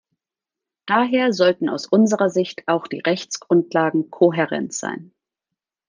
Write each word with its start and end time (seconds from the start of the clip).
Daher 0.87 1.31
sollten 1.31 1.69
aus 1.69 1.85
unserer 1.85 2.31
Sicht 2.31 2.63
auch 2.67 2.87
die 2.87 3.01
Rechtsgrundlagen 3.05 4.09
kohärent 4.09 4.73
sein. 4.73 5.13